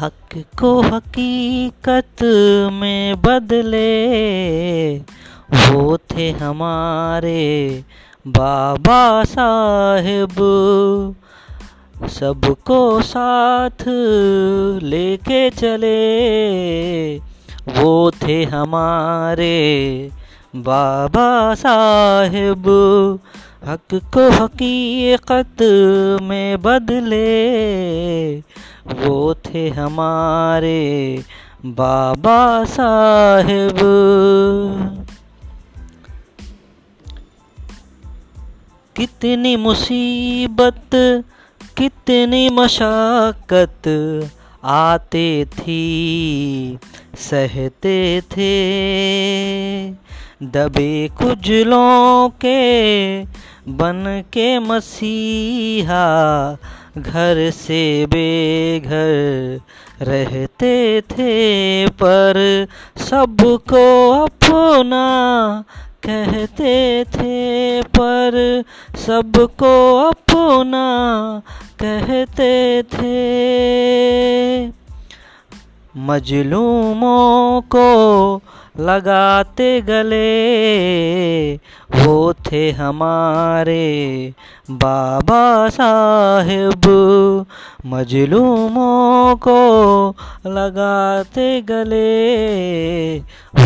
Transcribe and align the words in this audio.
हक 0.00 0.44
को 0.60 0.80
हकीकत 0.80 2.22
में 2.72 3.20
बदले, 3.20 3.88
वो 5.52 5.96
थे 5.96 6.30
हमारे 6.30 7.84
बाबा 8.26 9.24
साहेब। 9.24 10.36
सबको 12.08 13.02
साथ 13.02 13.84
लेके 14.82 15.50
चले, 15.50 15.98
वो 17.78 18.10
थे 18.10 18.44
हमारे 18.44 19.58
बाबा 20.56 21.54
साहेब। 21.54 22.68
हक 23.66 23.94
को 23.94 24.30
हकीकत 24.30 25.62
में 26.22 26.62
बदले 26.62 27.28
वो 28.92 29.34
थे 29.34 29.68
हमारे 29.68 31.22
बाबा 31.64 32.64
साहेब। 32.64 33.78
कितनी 38.96 39.56
मुसीबत, 39.56 40.90
कितनी 41.78 42.48
मशक्क़त 42.48 43.82
आते 44.64 45.44
थी, 45.44 45.82
सहते 47.18 48.20
थे। 48.20 48.58
दबे 50.42 51.08
कुजलों 51.08 52.28
के 52.28 52.58
बन 53.68 54.24
के 54.32 54.58
मसीहा 54.58 56.04
घर 56.96 57.50
से 57.50 58.06
बेघर 58.06 59.60
रहते 60.04 61.00
थे, 61.00 61.86
पर 61.86 62.66
सबको 62.96 64.10
अपना 64.24 65.04
कहते 66.04 67.04
थे, 67.04 67.82
पर 67.82 68.64
सबको 69.06 69.74
अपना 70.08 70.86
कहते 71.82 72.82
थे। 72.82 74.77
मजलूमों 75.98 77.60
को 77.60 78.40
लगाते 78.80 79.80
गले, 79.80 81.54
वो 82.04 82.32
थे 82.32 82.70
हमारे 82.70 84.32
बाबा 84.70 85.68
साहेब। 85.68 86.86
मजलूमों 87.86 89.36
को 89.36 90.08
लगाते 90.46 91.62
गले, 91.62 93.18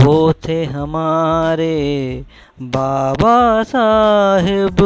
वो 0.04 0.32
थे 0.32 0.64
हमारे 0.64 1.76
बाबा 2.62 3.62
साहेब। 3.62 4.76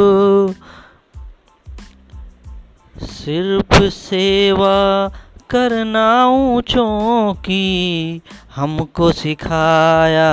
सिर्फ़ 2.99 3.83
सेवा 3.83 5.11
करना 5.51 6.27
ऊँचों 6.27 7.35
की, 7.35 8.21
हमको 8.57 9.13
सिखाया 9.13 10.33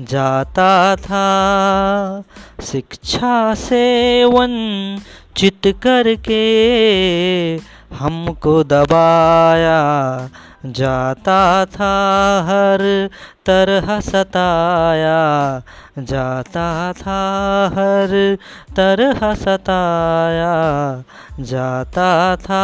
जाता 0.00 0.96
था। 0.96 1.26
शिक्षा 2.62 3.54
से 3.54 4.24
वंचित 4.24 5.60
करके 5.66 6.40
हमको 7.94 8.64
दबाया 8.64 9.80
जाता 10.66 11.64
था। 11.64 11.92
हर 12.44 13.10
तरह 13.46 14.00
सताया 14.00 15.62
जाता 15.98 16.92
था। 16.92 17.20
हर 17.72 18.36
तरह 18.76 19.34
सताया 19.34 20.54
जाता 21.40 22.36
था। 22.36 22.60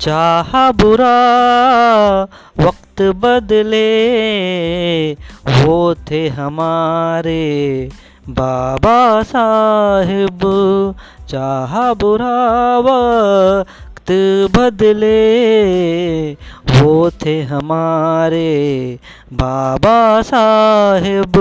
चाह 0.00 0.70
बुरा 0.70 1.14
वक्त 2.60 3.02
बदले। 3.02 3.84
वो 5.62 5.94
थे 6.10 6.28
हमारे 6.28 7.88
बाबा 8.28 9.22
साहेब। 9.22 10.40
चाह 11.28 11.94
बुरा 11.94 12.78
वक्त 12.78 14.10
बदले। 14.56 15.14
वो 16.74 17.10
थे 17.10 17.42
हमारे 17.42 18.98
बाबा 19.32 20.22
साहेब। 20.22 21.36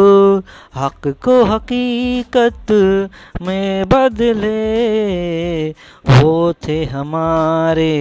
हक 0.76 1.08
को 1.08 1.44
हकीकत 1.46 2.72
में 3.42 3.90
बदले 3.90 5.70
वो 6.10 6.54
थे 6.68 6.86
हमारे 6.86 7.94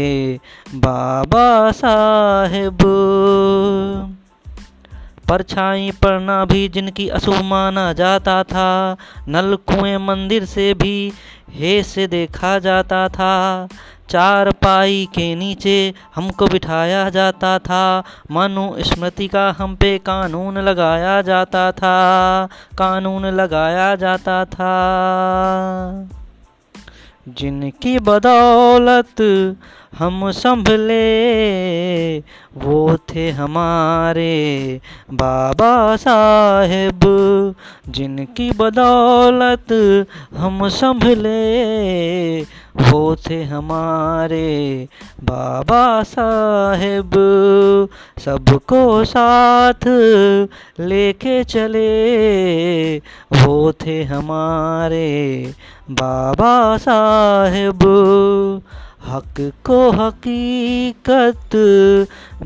बाबा 0.75 1.71
साहेब। 1.71 2.79
परछाई 5.29 5.91
पड़ना 6.03 6.45
भी 6.45 6.69
जिनकी 6.69 7.09
अशुभ 7.09 7.41
माना 7.45 7.93
जाता 7.93 8.43
था 8.43 8.97
नल 9.29 9.57
कुएँ 9.67 9.97
मंदिर 9.99 10.45
से 10.45 10.75
भी 10.75 11.13
हे 11.51 11.83
से 11.83 12.07
देखा 12.07 12.59
जाता 12.59 13.09
था। 13.09 13.69
चार 14.13 14.51
पाई 14.51 15.09
के 15.15 15.35
नीचे 15.35 15.95
हमको 16.15 16.47
बिठाया 16.47 17.11
जाता 17.11 17.59
था। 17.59 18.03
मनु 18.31 18.83
स्मृति 18.83 19.29
का 19.29 19.55
हम 19.59 19.77
पे 19.77 19.99
कानून 19.99 20.59
लगाया 20.59 21.23
जाता 21.23 21.73
था। 21.73 22.49
कानून 22.79 23.27
लगाया 23.27 23.95
जाता 23.95 24.45
था। 24.45 24.73
जिनकी 27.29 27.99
बदौलत 27.99 29.21
हम 29.99 30.31
संभले, 30.31 31.03
वो 32.57 32.97
थे 32.97 33.31
हमारे 33.31 34.81
बाबा 35.11 35.97
साहेब, 35.97 37.01
जिनकी 37.89 38.51
बदौलत 38.51 39.73
हम 40.37 40.69
संभले, 40.69 42.43
वो 42.77 43.17
थे 43.17 43.45
हमारे 43.45 44.89
बाबा 45.25 46.03
साहेब। 46.03 47.11
सबको 48.19 49.05
साथ 49.05 49.89
लेके 50.81 51.45
चले, 51.45 51.93
वो 53.45 53.73
थे 53.73 54.03
हमारे 54.03 55.53
बाबा 55.91 56.77
साहेब। 56.77 57.79
हक 59.07 59.41
को 59.67 59.91
हकीकत 59.91 61.55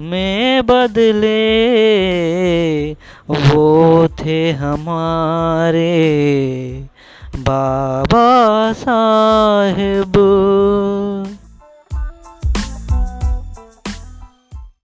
में 0.01 0.67
बदले 0.67 1.43
वो 3.31 4.09
थे 4.21 4.51
हमारे 4.53 5.91
बाबा 7.37 8.29
साहेब। 8.73 10.17